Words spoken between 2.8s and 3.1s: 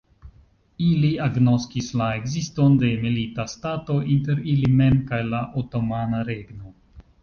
de